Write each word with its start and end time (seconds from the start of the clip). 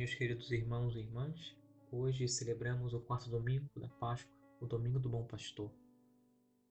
Meus 0.00 0.14
queridos 0.14 0.50
irmãos 0.50 0.96
e 0.96 1.00
irmãs, 1.00 1.54
hoje 1.92 2.26
celebramos 2.26 2.94
o 2.94 3.00
quarto 3.00 3.28
domingo 3.28 3.68
da 3.76 3.86
Páscoa, 3.86 4.32
o 4.58 4.64
Domingo 4.64 4.98
do 4.98 5.10
Bom 5.10 5.26
Pastor. 5.26 5.70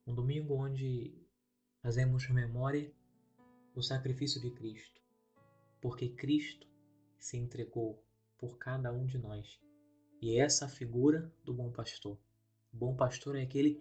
Um 0.04 0.12
domingo 0.12 0.54
onde 0.54 1.14
fazemos 1.80 2.28
memória 2.28 2.92
do 3.72 3.84
sacrifício 3.84 4.40
de 4.40 4.50
Cristo, 4.50 5.00
porque 5.80 6.08
Cristo 6.08 6.66
se 7.20 7.36
entregou 7.36 8.04
por 8.36 8.58
cada 8.58 8.92
um 8.92 9.06
de 9.06 9.16
nós. 9.16 9.60
E 10.20 10.32
é 10.32 10.40
essa 10.40 10.64
a 10.64 10.68
figura 10.68 11.32
do 11.44 11.54
bom 11.54 11.70
pastor. 11.70 12.18
O 12.72 12.76
bom 12.76 12.96
pastor 12.96 13.36
é 13.36 13.42
aquele 13.42 13.80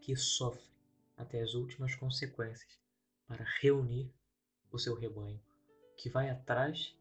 que 0.00 0.16
sofre 0.16 0.68
até 1.16 1.40
as 1.40 1.54
últimas 1.54 1.94
consequências 1.94 2.80
para 3.28 3.46
reunir 3.60 4.12
o 4.72 4.76
seu 4.76 4.96
rebanho, 4.96 5.40
que 5.96 6.10
vai 6.10 6.28
atrás 6.28 6.98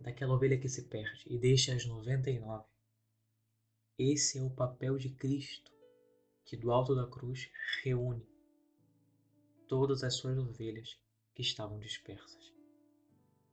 daquela 0.00 0.34
ovelha 0.34 0.58
que 0.58 0.68
se 0.68 0.88
perde 0.88 1.24
e 1.26 1.38
deixa 1.38 1.74
as 1.74 1.84
99. 1.84 2.64
Esse 3.98 4.38
é 4.38 4.42
o 4.42 4.50
papel 4.50 4.96
de 4.96 5.10
Cristo, 5.10 5.70
que 6.44 6.56
do 6.56 6.72
alto 6.72 6.94
da 6.94 7.06
cruz 7.06 7.50
reúne 7.82 8.26
todas 9.68 10.02
as 10.02 10.14
suas 10.14 10.36
ovelhas 10.38 10.98
que 11.34 11.42
estavam 11.42 11.78
dispersas. 11.78 12.52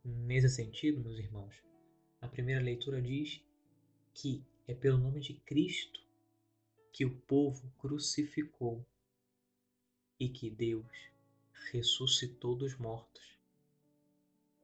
Nesse 0.03 0.49
sentido, 0.49 1.01
meus 1.01 1.19
irmãos, 1.19 1.53
a 2.21 2.27
primeira 2.27 2.63
leitura 2.63 3.01
diz 3.01 3.41
que 4.13 4.43
é 4.67 4.73
pelo 4.73 4.97
nome 4.97 5.19
de 5.19 5.33
Cristo 5.33 6.01
que 6.93 7.05
o 7.05 7.15
povo 7.21 7.71
crucificou 7.77 8.83
e 10.19 10.29
que 10.29 10.49
Deus 10.49 10.87
ressuscitou 11.71 12.55
dos 12.55 12.75
mortos. 12.77 13.37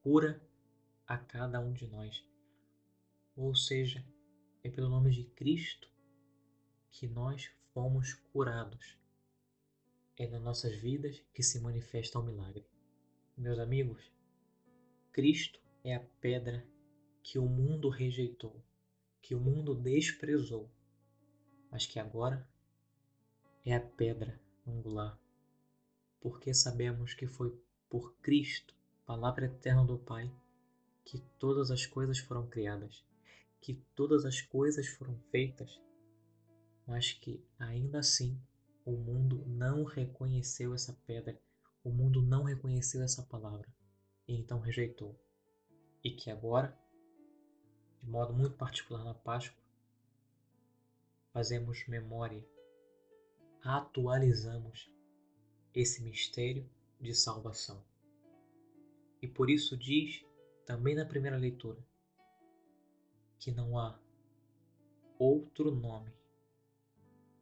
Cura 0.02 0.42
a 1.14 1.18
cada 1.18 1.60
um 1.60 1.72
de 1.72 1.86
nós. 1.88 2.26
Ou 3.36 3.54
seja, 3.54 4.04
é 4.64 4.70
pelo 4.70 4.90
nome 4.90 5.12
de 5.12 5.24
Cristo 5.24 5.88
que 6.90 7.08
nós 7.08 7.52
fomos 7.74 8.14
curados. 8.32 8.98
É 10.18 10.28
nas 10.28 10.42
nossas 10.42 10.76
vidas 10.76 11.22
que 11.34 11.44
se 11.44 11.60
manifesta 11.60 12.20
o 12.20 12.24
milagre. 12.24 12.66
Meus 13.38 13.60
amigos, 13.60 14.12
Cristo 15.12 15.60
é 15.84 15.96
a 15.96 16.00
pedra 16.00 16.66
que 17.22 17.38
o 17.38 17.46
mundo 17.48 17.90
rejeitou, 17.90 18.64
que 19.22 19.36
o 19.36 19.40
mundo 19.40 19.76
desprezou, 19.76 20.70
mas 21.72 21.86
que 21.86 22.00
agora 22.00 22.48
é 23.66 23.76
a 23.76 23.80
pedra 23.80 24.40
angular, 24.68 25.20
porque 26.20 26.54
sabemos 26.54 27.14
que 27.14 27.28
foi 27.28 27.56
por 27.90 28.16
Cristo, 28.18 28.76
palavra 29.06 29.46
eterna 29.46 29.86
do 29.86 29.98
Pai, 29.98 30.32
que 31.06 31.20
todas 31.40 31.72
as 31.72 31.86
coisas 31.86 32.20
foram 32.20 32.48
criadas, 32.48 33.04
que 33.62 33.76
todas 33.96 34.26
as 34.26 34.42
coisas 34.42 34.88
foram 34.88 35.18
feitas, 35.32 35.82
mas 36.86 37.14
que 37.14 37.44
ainda 37.58 38.00
assim 38.00 38.40
o 38.86 38.92
mundo 38.92 39.44
não 39.48 39.84
reconheceu 39.84 40.74
essa 40.74 40.94
pedra, 41.06 41.40
o 41.84 41.90
mundo 41.90 42.22
não 42.22 42.44
reconheceu 42.44 43.02
essa 43.02 43.24
palavra 43.24 43.68
e 44.28 44.36
então 44.36 44.60
rejeitou. 44.60 45.18
E 46.04 46.12
que 46.12 46.30
agora, 46.30 46.78
de 48.02 48.10
modo 48.10 48.34
muito 48.34 48.58
particular 48.58 49.04
na 49.04 49.14
Páscoa, 49.14 49.62
fazemos 51.32 51.88
memória, 51.88 52.46
atualizamos 53.62 54.92
esse 55.74 56.04
mistério 56.04 56.70
de 57.00 57.14
salvação. 57.16 57.84
E 59.22 59.28
por 59.28 59.50
isso 59.50 59.78
diz 59.78 60.26
também 60.66 60.96
na 60.96 61.06
primeira 61.06 61.38
leitura, 61.38 61.86
que 63.38 63.52
não 63.52 63.78
há 63.78 64.00
outro 65.20 65.72
nome 65.72 66.12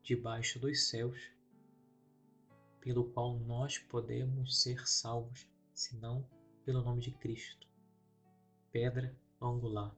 debaixo 0.04 0.60
dos 0.60 0.90
céus 0.90 1.32
pelo 2.80 3.12
qual 3.12 3.38
nós 3.38 3.78
podemos 3.78 4.62
ser 4.62 4.88
salvos, 4.88 5.48
senão 5.74 6.28
pelo 6.66 6.82
nome 6.82 7.02
de 7.02 7.12
Cristo. 7.12 7.68
Pedra 8.72 9.16
angular, 9.40 9.96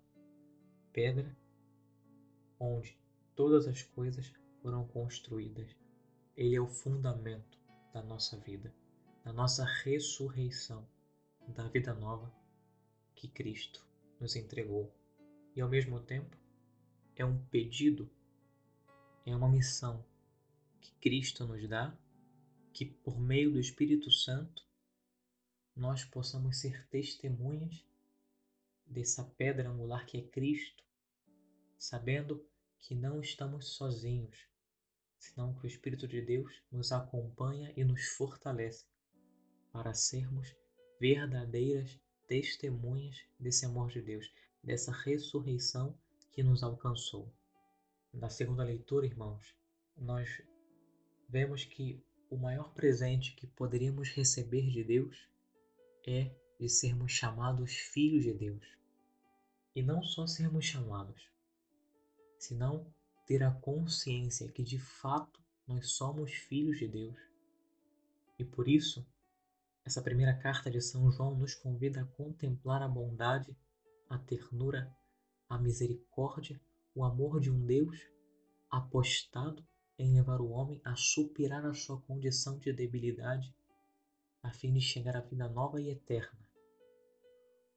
pedra 0.92 1.36
onde 2.60 2.98
todas 3.36 3.68
as 3.68 3.84
coisas 3.84 4.34
foram 4.62 4.86
construídas. 4.88 5.74
Ele 6.36 6.56
é 6.56 6.62
o 6.62 6.68
fundamento 6.68 7.58
da 7.94 8.02
nossa 8.02 8.38
vida, 8.38 8.74
da 9.24 9.32
nossa 9.32 9.64
ressurreição, 9.64 10.86
da 11.48 11.68
vida 11.70 11.94
nova 11.94 12.43
que 13.16 13.28
Cristo 13.28 13.86
nos 14.20 14.36
entregou. 14.36 14.94
E 15.56 15.62
ao 15.62 15.70
mesmo 15.70 16.00
tempo 16.00 16.36
é 17.16 17.24
um 17.24 17.44
pedido, 17.46 18.10
é 19.26 19.36
uma 19.36 19.50
missão 19.50 20.04
que 20.82 20.94
Cristo 20.96 21.46
nos 21.46 21.68
dá, 21.68 21.96
que 22.74 22.86
por 22.86 23.20
meio 23.20 23.52
do 23.52 23.60
Espírito 23.60 24.10
Santo 24.12 24.66
nós 25.76 26.04
possamos 26.04 26.60
ser 26.60 26.88
testemunhas 26.88 27.86
dessa 28.86 29.24
pedra 29.24 29.70
angular 29.70 30.06
que 30.06 30.18
é 30.18 30.22
Cristo, 30.22 30.84
sabendo 31.78 32.46
que 32.80 32.94
não 32.94 33.22
estamos 33.22 33.70
sozinhos, 33.76 34.48
senão 35.18 35.54
que 35.54 35.66
o 35.66 35.68
Espírito 35.68 36.08
de 36.08 36.22
Deus 36.22 36.62
nos 36.72 36.92
acompanha 36.92 37.74
e 37.78 37.84
nos 37.84 38.04
fortalece 38.10 38.86
para 39.72 39.94
sermos 39.94 40.54
verdadeiras 41.00 42.00
testemunhas 42.28 43.18
desse 43.40 43.66
amor 43.66 43.90
de 43.90 44.02
Deus, 44.02 44.32
dessa 44.64 44.92
ressurreição 44.92 45.98
que 46.32 46.44
nos 46.44 46.64
alcançou. 46.64 47.32
Na 48.14 48.30
segunda 48.30 48.64
leitura, 48.64 49.06
irmãos, 49.06 49.56
nós 49.98 50.30
vemos 51.30 51.66
que 51.66 52.04
o 52.30 52.38
maior 52.38 52.74
presente 52.74 53.36
que 53.36 53.48
poderíamos 53.48 54.10
receber 54.10 54.70
de 54.70 54.84
Deus 54.84 55.16
é 56.06 56.36
de 56.60 56.70
sermos 56.70 57.12
chamados 57.12 57.74
filhos 57.74 58.24
de 58.24 58.34
Deus. 58.34 58.66
E 59.76 59.82
não 59.82 60.04
só 60.04 60.26
sermos 60.28 60.66
chamados, 60.66 61.30
senão 62.38 62.86
ter 63.26 63.44
a 63.44 63.52
consciência 63.52 64.52
que 64.52 64.64
de 64.64 64.80
fato 64.80 65.42
nós 65.68 65.92
somos 65.92 66.32
filhos 66.32 66.78
de 66.78 66.88
Deus. 66.88 67.18
E 68.38 68.44
por 68.44 68.68
isso 68.68 69.06
essa 69.86 70.02
primeira 70.02 70.34
carta 70.34 70.72
de 70.72 70.80
São 70.80 71.12
João 71.12 71.36
nos 71.36 71.54
convida 71.54 72.02
a 72.02 72.06
contemplar 72.06 72.82
a 72.82 72.88
bondade, 72.88 73.56
a 74.10 74.18
ternura, 74.18 74.96
a 75.50 75.58
misericórdia, 75.58 76.60
o 76.96 77.04
amor 77.04 77.40
de 77.40 77.52
um 77.52 77.66
Deus 77.66 78.00
apostado 78.70 79.66
em 80.00 80.14
levar 80.14 80.40
o 80.40 80.50
homem 80.50 80.82
a 80.86 80.96
superar 80.96 81.66
a 81.66 81.74
sua 81.74 82.02
condição 82.02 82.58
de 82.58 82.72
debilidade, 82.72 83.54
a 84.42 84.52
fim 84.52 84.74
de 84.74 84.82
chegar 84.82 85.16
à 85.16 85.22
vida 85.22 85.48
nova 85.50 85.82
e 85.82 85.90
eterna, 85.90 86.40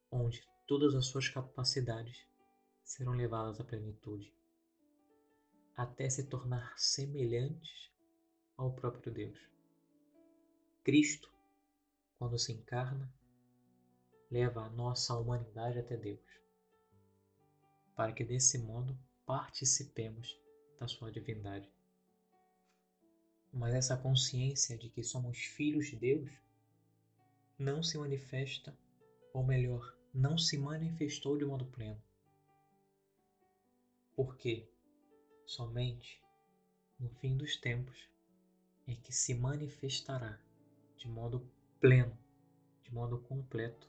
onde 0.09 0.41
todas 0.65 0.95
as 0.95 1.07
suas 1.07 1.27
capacidades 1.27 2.25
serão 2.83 3.11
levadas 3.11 3.59
à 3.59 3.63
plenitude, 3.63 4.33
até 5.75 6.09
se 6.09 6.27
tornar 6.27 6.73
semelhantes 6.77 7.91
ao 8.55 8.73
próprio 8.73 9.13
Deus. 9.13 9.37
Cristo 10.83 11.36
quando 12.17 12.37
se 12.37 12.51
encarna, 12.51 13.13
leva 14.29 14.61
a 14.61 14.69
nossa 14.69 15.15
humanidade 15.15 15.79
até 15.79 15.95
Deus, 15.95 16.25
para 17.95 18.11
que 18.11 18.23
desse 18.23 18.57
modo 18.57 18.97
participemos 19.25 20.35
da 20.79 20.87
sua 20.87 21.11
divindade. 21.11 21.71
Mas 23.53 23.73
essa 23.73 23.97
consciência 23.97 24.77
de 24.77 24.89
que 24.89 25.03
somos 25.03 25.37
filhos 25.37 25.87
de 25.87 25.95
Deus 25.95 26.29
não 27.57 27.81
se 27.81 27.97
manifesta, 27.97 28.77
ou 29.33 29.43
melhor, 29.43 29.95
não 30.13 30.37
se 30.37 30.57
manifestou 30.57 31.37
de 31.37 31.45
modo 31.45 31.65
pleno. 31.65 32.01
Porque 34.15 34.67
somente 35.45 36.21
no 36.99 37.09
fim 37.09 37.37
dos 37.37 37.55
tempos 37.55 38.09
é 38.87 38.95
que 38.95 39.13
se 39.13 39.33
manifestará 39.33 40.39
de 40.97 41.07
modo 41.07 41.47
pleno, 41.79 42.17
de 42.81 42.91
modo 42.91 43.19
completo, 43.19 43.87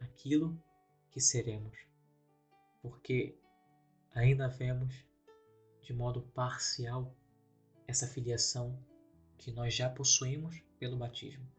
aquilo 0.00 0.62
que 1.10 1.20
seremos, 1.20 1.76
porque 2.80 3.36
ainda 4.14 4.48
vemos 4.48 5.04
de 5.82 5.92
modo 5.92 6.22
parcial 6.34 7.12
essa 7.86 8.06
filiação 8.06 8.78
que 9.36 9.50
nós 9.50 9.74
já 9.74 9.90
possuímos 9.90 10.60
pelo 10.78 10.96
batismo 10.96 11.50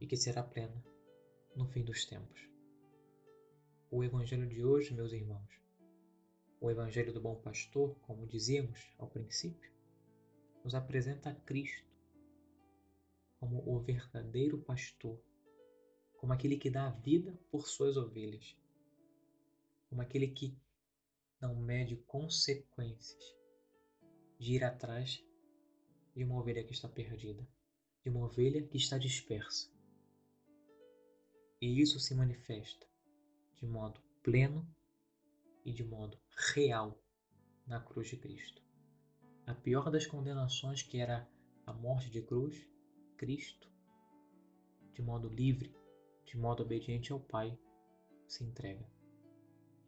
e 0.00 0.06
que 0.06 0.16
será 0.16 0.42
plena 0.42 0.84
no 1.54 1.66
fim 1.66 1.82
dos 1.82 2.04
tempos. 2.04 2.46
O 3.90 4.04
Evangelho 4.04 4.46
de 4.46 4.62
hoje, 4.62 4.92
meus 4.92 5.12
irmãos, 5.12 5.48
o 6.60 6.70
Evangelho 6.70 7.12
do 7.12 7.20
Bom 7.20 7.36
Pastor, 7.36 7.96
como 8.00 8.26
dizíamos 8.26 8.92
ao 8.98 9.08
princípio, 9.08 9.72
nos 10.62 10.74
apresenta 10.74 11.34
Cristo 11.46 11.95
como 13.38 13.62
o 13.66 13.80
verdadeiro 13.80 14.58
pastor, 14.58 15.20
como 16.16 16.32
aquele 16.32 16.56
que 16.56 16.70
dá 16.70 16.86
a 16.86 16.90
vida 16.90 17.38
por 17.50 17.66
suas 17.66 17.96
ovelhas. 17.96 18.56
como 19.88 20.02
aquele 20.02 20.28
que 20.28 20.58
não 21.40 21.54
mede 21.54 21.96
consequências 21.96 23.22
de 24.38 24.54
ir 24.54 24.64
atrás 24.64 25.24
de 26.14 26.24
uma 26.24 26.38
ovelha 26.38 26.64
que 26.64 26.72
está 26.72 26.88
perdida, 26.88 27.46
de 28.02 28.10
uma 28.10 28.24
ovelha 28.24 28.66
que 28.66 28.76
está 28.76 28.98
dispersa. 28.98 29.70
E 31.60 31.80
isso 31.80 32.00
se 32.00 32.14
manifesta 32.14 32.86
de 33.56 33.66
modo 33.66 34.00
pleno 34.22 34.68
e 35.64 35.72
de 35.72 35.84
modo 35.84 36.18
real 36.52 37.00
na 37.66 37.80
cruz 37.80 38.08
de 38.08 38.16
Cristo. 38.16 38.62
A 39.46 39.54
pior 39.54 39.90
das 39.90 40.06
condenações, 40.06 40.82
que 40.82 40.98
era 40.98 41.28
a 41.64 41.72
morte 41.72 42.10
de 42.10 42.22
cruz, 42.22 42.66
Cristo, 43.16 43.68
de 44.92 45.02
modo 45.02 45.28
livre, 45.28 45.74
de 46.24 46.36
modo 46.36 46.62
obediente 46.62 47.12
ao 47.12 47.20
Pai, 47.20 47.58
se 48.26 48.44
entrega. 48.44 48.86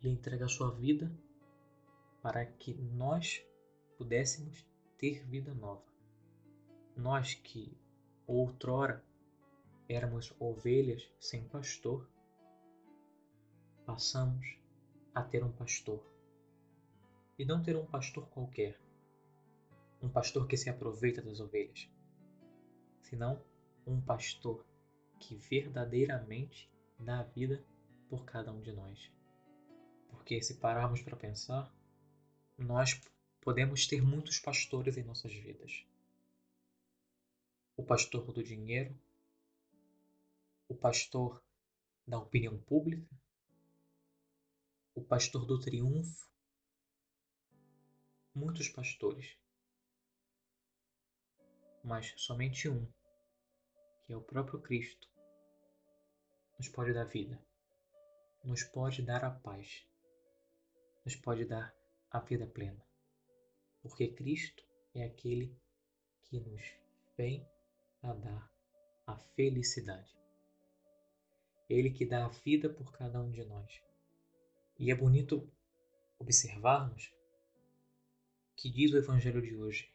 Ele 0.01 0.13
entrega 0.13 0.47
a 0.47 0.49
sua 0.49 0.71
vida 0.71 1.11
para 2.23 2.45
que 2.45 2.75
nós 2.75 3.45
pudéssemos 3.97 4.67
ter 4.97 5.25
vida 5.27 5.53
nova. 5.55 5.85
Nós 6.97 7.35
que 7.35 7.77
outrora 8.27 9.05
éramos 9.89 10.35
ovelhas 10.39 11.09
sem 11.19 11.45
pastor, 11.49 12.09
passamos 13.87 14.59
a 15.15 15.23
ter 15.23 15.43
um 15.43 15.53
pastor. 15.53 16.05
E 17.39 17.45
não 17.45 17.63
ter 17.63 17.77
um 17.77 17.87
pastor 17.87 18.27
qualquer, 18.29 18.79
um 20.03 20.09
pastor 20.09 20.47
que 20.47 20.57
se 20.57 20.69
aproveita 20.69 21.23
das 21.23 21.41
ovelhas, 21.41 21.89
senão 23.09 23.43
um 23.87 24.01
pastor 24.01 24.67
que 25.19 25.37
verdadeiramente 25.37 26.71
dá 26.99 27.21
a 27.21 27.25
vida 27.25 27.65
por 28.09 28.25
cada 28.25 28.53
um 28.53 28.61
de 28.61 28.73
nós. 28.73 29.11
Porque 30.09 30.43
se 30.43 30.59
pararmos 30.59 31.01
para 31.01 31.17
pensar, 31.17 31.73
nós 32.57 33.01
podemos 33.41 33.87
ter 33.87 34.03
muitos 34.03 34.39
pastores 34.39 34.97
em 34.97 35.05
nossas 35.05 35.33
vidas. 35.33 35.87
O 37.77 37.83
pastor 37.83 38.33
do 38.33 38.43
dinheiro, 38.43 38.95
o 40.69 40.75
pastor 40.75 41.43
da 42.07 42.19
opinião 42.19 42.59
pública, 42.63 43.09
o 44.95 45.03
pastor 45.03 45.47
do 45.47 45.59
triunfo, 45.61 46.29
muitos 48.35 48.69
pastores, 48.69 49.39
mas 51.83 52.13
somente 52.17 52.69
um, 52.69 52.87
que 54.09 54.15
é 54.15 54.17
o 54.17 54.23
próprio 54.23 54.59
Cristo, 54.59 55.07
nos 56.59 56.67
pode 56.67 56.95
dar 56.95 57.05
vida, 57.05 57.39
nos 58.43 58.63
pode 58.65 59.03
dar 59.03 59.23
a 59.23 59.31
paz, 59.31 59.87
nos 61.05 61.15
pode 61.15 61.45
dar 61.45 61.77
a 62.11 62.19
vida 62.19 62.47
plena. 62.47 62.83
Porque 63.83 64.09
Cristo 64.09 64.65
é 64.95 65.05
aquele 65.05 65.55
que 66.23 66.41
nos 66.41 66.63
vem 67.19 67.47
a 68.03 68.15
dar 68.15 68.51
a 69.07 69.15
felicidade. 69.15 70.19
Ele 71.69 71.91
que 71.91 72.07
dá 72.07 72.25
a 72.25 72.29
vida 72.29 72.71
por 72.71 72.91
cada 72.91 73.21
um 73.21 73.31
de 73.31 73.45
nós. 73.45 73.83
E 74.79 74.91
é 74.91 74.95
bonito 74.95 75.47
observarmos 76.19 77.13
que 78.57 78.71
diz 78.71 78.91
o 78.91 78.97
Evangelho 78.97 79.43
de 79.43 79.55
hoje, 79.55 79.93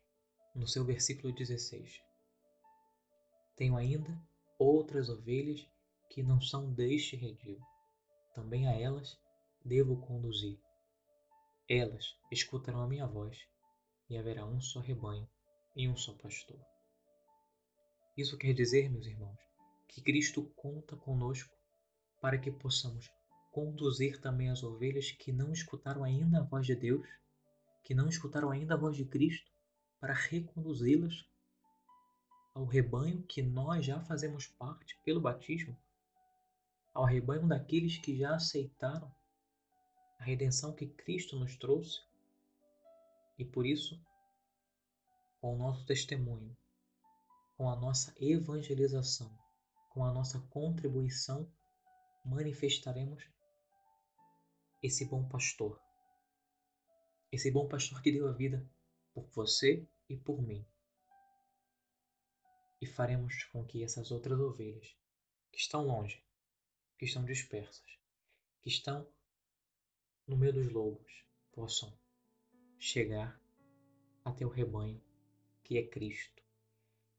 no 0.54 0.68
seu 0.68 0.86
versículo 0.86 1.34
16: 1.34 2.13
Tenho 3.56 3.76
ainda 3.78 4.20
outras 4.58 5.10
ovelhas 5.10 5.66
que 6.10 6.24
não 6.24 6.42
são 6.42 6.74
deste 6.74 7.16
redil. 7.16 7.60
Também 8.34 8.68
a 8.68 8.74
elas 8.74 9.18
devo 9.64 10.02
conduzir. 10.02 10.60
Elas 11.70 12.16
escutarão 12.32 12.82
a 12.82 12.88
minha 12.88 13.08
voz, 13.08 13.38
e 14.10 14.18
haverá 14.18 14.46
um 14.46 14.60
só 14.60 14.80
rebanho 14.80 15.28
e 15.76 15.88
um 15.88 15.96
só 15.96 16.14
pastor. 16.14 16.60
Isso 18.18 18.38
quer 18.38 18.54
dizer, 18.54 18.90
meus 18.92 19.06
irmãos, 19.06 19.40
que 19.88 20.02
Cristo 20.02 20.44
conta 20.56 20.96
conosco 20.96 21.56
para 22.22 22.38
que 22.38 22.52
possamos 22.52 23.10
conduzir 23.52 24.20
também 24.20 24.50
as 24.50 24.64
ovelhas 24.64 25.12
que 25.12 25.32
não 25.32 25.52
escutaram 25.52 26.04
ainda 26.04 26.40
a 26.40 26.44
voz 26.44 26.66
de 26.66 26.76
Deus, 26.76 27.08
que 27.84 27.94
não 27.94 28.08
escutaram 28.08 28.50
ainda 28.50 28.74
a 28.74 28.78
voz 28.78 28.96
de 28.96 29.06
Cristo, 29.06 29.52
para 30.00 30.14
reconduzi-las 30.14 31.26
ao 32.54 32.66
rebanho 32.66 33.24
que 33.24 33.42
nós 33.42 33.86
já 33.86 34.00
fazemos 34.02 34.48
parte 34.48 34.98
pelo 35.04 35.20
batismo, 35.20 35.76
ao 36.94 37.06
rebanho 37.06 37.48
daqueles 37.48 37.98
que 37.98 38.16
já 38.16 38.36
aceitaram 38.36 39.14
a 40.20 40.24
redenção 40.24 40.74
que 40.74 40.88
Cristo 40.88 41.38
nos 41.38 41.56
trouxe 41.56 42.02
e 43.38 43.44
por 43.44 43.66
isso, 43.66 44.00
com 45.42 45.56
o 45.56 45.58
nosso 45.58 45.86
testemunho, 45.86 46.56
com 47.58 47.70
a 47.70 47.76
nossa 47.76 48.14
evangelização, 48.20 49.36
com 49.90 50.06
a 50.06 50.14
nossa 50.14 50.40
contribuição, 50.50 51.52
manifestaremos 52.24 53.28
esse 54.82 55.06
bom 55.06 55.28
pastor. 55.28 55.82
Esse 57.32 57.50
bom 57.50 57.68
pastor 57.68 58.02
que 58.02 58.12
deu 58.12 58.28
a 58.28 58.32
vida 58.32 58.66
por 59.14 59.26
você 59.34 59.88
e 60.08 60.16
por 60.16 60.42
mim. 60.42 60.66
E 62.84 62.86
faremos 62.86 63.46
com 63.46 63.64
que 63.64 63.82
essas 63.82 64.12
outras 64.12 64.38
ovelhas, 64.38 64.94
que 65.54 65.58
estão 65.58 65.86
longe, 65.86 66.22
que 66.98 67.06
estão 67.06 67.24
dispersas, 67.24 67.98
que 68.60 68.68
estão 68.68 69.08
no 70.28 70.36
meio 70.36 70.52
dos 70.52 70.70
lobos, 70.70 71.24
possam 71.54 71.98
chegar 72.78 73.42
até 74.26 74.46
o 74.46 74.50
rebanho 74.50 75.02
que 75.64 75.78
é 75.78 75.88
Cristo. 75.88 76.44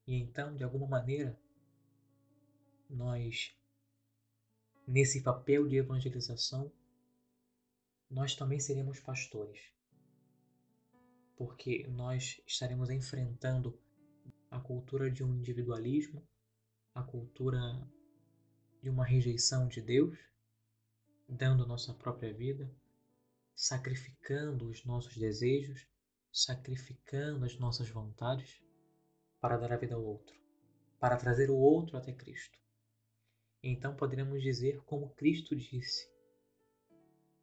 E 0.07 0.17
então, 0.17 0.55
de 0.55 0.63
alguma 0.63 0.87
maneira, 0.87 1.41
nós, 2.91 3.57
nesse 4.87 5.23
papel 5.23 5.67
de 5.67 5.77
evangelização, 5.77 6.71
nós 8.11 8.37
também 8.37 8.61
seremos 8.61 9.01
pastores, 9.01 9.73
porque 11.35 11.87
nós 11.89 12.39
estaremos 12.47 12.91
enfrentando 12.91 13.81
a 14.55 14.61
cultura 14.61 15.11
de 15.11 15.25
um 15.25 15.35
individualismo, 15.35 16.25
a 16.95 17.03
cultura 17.03 17.61
de 18.81 18.89
uma 18.89 19.05
rejeição 19.05 19.67
de 19.67 19.81
Deus, 19.81 20.17
dando 21.29 21.67
nossa 21.67 21.93
própria 21.93 22.33
vida, 22.33 22.73
sacrificando 23.53 24.69
os 24.71 24.85
nossos 24.85 25.17
desejos, 25.17 25.89
sacrificando 26.33 27.45
as 27.45 27.59
nossas 27.59 27.91
vontades 27.91 28.63
para 29.41 29.57
dar 29.57 29.73
a 29.73 29.77
vida 29.77 29.97
ao 29.97 30.05
outro, 30.05 30.37
para 31.01 31.17
trazer 31.17 31.51
o 31.51 31.57
outro 31.57 31.97
até 31.97 32.13
Cristo. 32.13 32.57
Então 33.61 33.97
poderemos 33.97 34.41
dizer 34.41 34.81
como 34.83 35.15
Cristo 35.17 35.57
disse: 35.57 36.09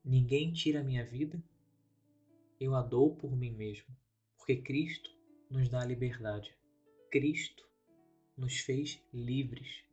Ninguém 0.02 0.54
tira 0.54 0.80
a 0.80 0.84
minha 0.84 1.06
vida, 1.06 1.44
eu 2.58 2.74
a 2.74 2.82
dou 2.82 3.18
por 3.18 3.36
mim 3.36 3.52
mesmo, 3.52 3.94
porque 4.38 4.62
Cristo 4.62 5.10
nos 5.50 5.68
dá 5.68 5.82
a 5.82 5.86
liberdade. 5.86 6.61
Cristo 7.12 7.70
nos 8.38 8.62
fez 8.62 9.04
livres 9.14 9.84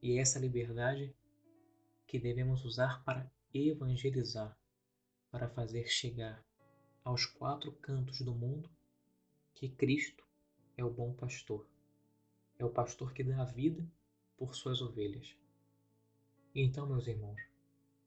e 0.00 0.12
é 0.12 0.20
essa 0.20 0.38
liberdade 0.38 1.12
que 2.06 2.20
devemos 2.20 2.64
usar 2.64 3.02
para 3.02 3.28
evangelizar 3.52 4.56
para 5.28 5.48
fazer 5.48 5.88
chegar 5.88 6.40
aos 7.02 7.26
quatro 7.26 7.72
cantos 7.72 8.20
do 8.20 8.32
mundo 8.32 8.70
que 9.56 9.70
Cristo 9.70 10.24
é 10.76 10.84
o 10.84 10.90
bom 10.90 11.12
pastor. 11.12 11.66
É 12.56 12.64
o 12.64 12.70
pastor 12.70 13.12
que 13.12 13.24
dá 13.24 13.42
a 13.42 13.44
vida 13.44 13.84
por 14.36 14.54
suas 14.54 14.80
ovelhas. 14.80 15.36
E 16.54 16.62
então, 16.62 16.86
meus 16.86 17.08
irmãos, 17.08 17.42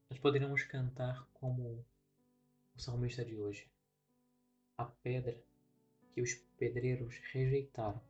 nós 0.10 0.18
poderemos 0.18 0.64
cantar 0.64 1.28
como 1.34 1.86
o 2.74 2.80
salmista 2.80 3.26
de 3.26 3.36
hoje. 3.36 3.70
A 4.78 4.86
pedra 4.86 5.44
que 6.14 6.22
os 6.22 6.36
pedreiros 6.58 7.18
rejeitaram 7.34 8.02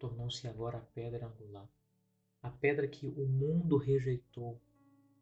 tornou-se 0.00 0.48
agora 0.48 0.78
a 0.78 0.80
pedra 0.80 1.26
angular. 1.26 1.68
A 2.42 2.50
pedra 2.50 2.88
que 2.88 3.06
o 3.06 3.26
mundo 3.26 3.76
rejeitou, 3.76 4.58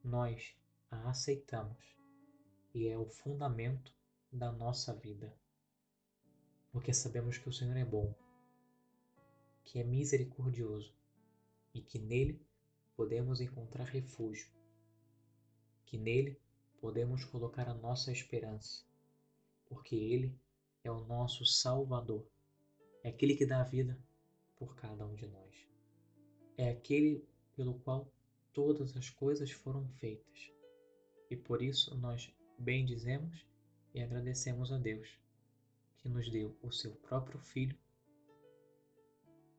nós 0.04 0.56
a 0.88 1.10
aceitamos 1.10 1.98
e 2.72 2.86
é 2.86 2.96
o 2.96 3.04
fundamento 3.04 3.92
da 4.32 4.52
nossa 4.52 4.94
vida. 4.94 5.34
Porque 6.70 6.94
sabemos 6.94 7.36
que 7.36 7.48
o 7.48 7.52
Senhor 7.52 7.76
é 7.76 7.84
bom, 7.84 8.14
que 9.64 9.80
é 9.80 9.84
misericordioso 9.84 10.94
e 11.74 11.82
que 11.82 11.98
nele 11.98 12.40
podemos 12.96 13.40
encontrar 13.40 13.84
refúgio, 13.84 14.48
que 15.86 15.98
nele 15.98 16.40
podemos 16.80 17.24
colocar 17.24 17.68
a 17.68 17.74
nossa 17.74 18.12
esperança, 18.12 18.84
porque 19.66 19.96
ele 19.96 20.38
é 20.84 20.90
o 20.90 21.04
nosso 21.04 21.44
Salvador, 21.44 22.24
é 23.02 23.08
aquele 23.08 23.34
que 23.34 23.44
dá 23.44 23.60
a 23.60 23.64
vida 23.64 23.98
por 24.58 24.74
cada 24.76 25.06
um 25.06 25.14
de 25.14 25.26
nós, 25.26 25.54
é 26.56 26.70
aquele 26.70 27.24
pelo 27.54 27.78
qual 27.80 28.12
todas 28.52 28.96
as 28.96 29.08
coisas 29.10 29.50
foram 29.50 29.88
feitas 30.00 30.50
e 31.30 31.36
por 31.36 31.62
isso 31.62 31.94
nós 31.96 32.32
bendizemos 32.58 33.46
e 33.94 34.02
agradecemos 34.02 34.72
a 34.72 34.78
Deus 34.78 35.08
que 35.98 36.08
nos 36.08 36.30
deu 36.30 36.56
o 36.62 36.72
seu 36.72 36.92
próprio 36.92 37.38
Filho 37.38 37.76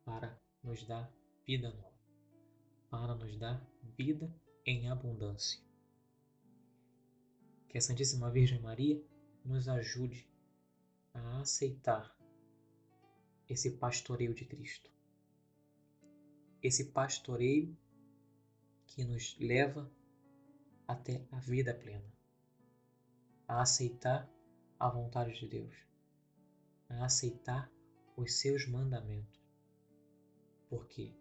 para 0.03 0.39
nos 0.63 0.86
dar 0.86 1.12
vida 1.46 1.70
nova, 1.70 2.00
para 2.89 3.15
nos 3.15 3.38
dar 3.38 3.65
vida 3.98 4.34
em 4.65 4.89
abundância. 4.89 5.62
Que 7.68 7.77
a 7.77 7.82
Santíssima 7.82 8.32
Virgem 8.32 8.60
Maria 8.60 9.01
nos 9.46 9.68
ajude 9.68 10.27
a 11.13 11.41
aceitar 11.41 12.15
esse 13.50 13.72
pastoreio 13.72 14.34
de 14.34 14.46
Cristo. 14.46 14.91
Esse 16.62 16.86
pastoreio 16.91 17.75
que 18.86 19.03
nos 19.03 19.36
leva 19.39 19.91
até 20.88 21.25
a 21.32 21.39
vida 21.39 21.74
plena. 21.74 22.13
A 23.48 23.62
aceitar 23.62 24.29
a 24.79 24.88
vontade 24.88 25.39
de 25.39 25.48
Deus. 25.48 25.75
A 26.89 27.06
aceitar 27.06 27.72
os 28.15 28.36
seus 28.36 28.68
mandamentos. 28.68 29.39
Porque 30.70 31.12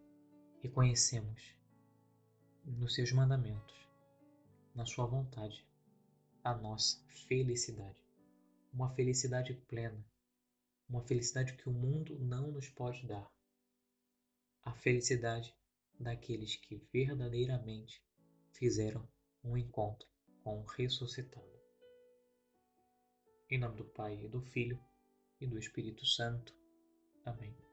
reconhecemos 0.61 1.55
nos 2.63 2.93
seus 2.93 3.11
mandamentos, 3.11 3.75
na 4.75 4.85
sua 4.85 5.07
vontade, 5.07 5.65
a 6.43 6.53
nossa 6.53 7.03
felicidade. 7.27 7.97
Uma 8.71 8.91
felicidade 8.91 9.53
plena, 9.67 10.05
uma 10.89 11.03
felicidade 11.03 11.53
que 11.53 11.69
o 11.69 11.71
mundo 11.71 12.17
não 12.19 12.51
nos 12.51 12.67
pode 12.69 13.05
dar. 13.05 13.31
A 14.63 14.73
felicidade 14.73 15.55
daqueles 15.99 16.55
que 16.55 16.75
verdadeiramente 16.91 18.03
fizeram 18.53 19.07
um 19.43 19.55
encontro 19.55 20.07
com 20.43 20.59
o 20.59 20.65
ressuscitado. 20.65 21.47
Em 23.49 23.57
nome 23.57 23.77
do 23.77 23.85
Pai, 23.85 24.19
e 24.23 24.27
do 24.27 24.41
Filho 24.41 24.79
e 25.39 25.47
do 25.47 25.57
Espírito 25.57 26.05
Santo. 26.05 26.53
Amém. 27.25 27.68